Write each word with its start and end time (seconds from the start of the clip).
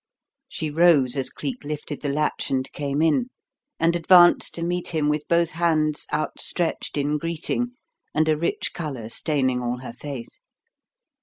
She 0.49 0.71
rose 0.71 1.15
as 1.15 1.29
Cleek 1.29 1.63
lifted 1.63 2.01
the 2.01 2.09
latch 2.09 2.49
and 2.49 2.65
came 2.71 3.03
in, 3.03 3.29
and 3.79 3.95
advanced 3.95 4.55
to 4.55 4.63
meet 4.63 4.87
him 4.87 5.09
with 5.09 5.27
both 5.27 5.51
hands 5.51 6.07
outstretched 6.11 6.97
in 6.97 7.19
greeting 7.19 7.73
and 8.11 8.27
a 8.27 8.35
rich 8.35 8.73
colour 8.73 9.09
staining 9.09 9.61
all 9.61 9.77
her 9.81 9.93
face. 9.93 10.39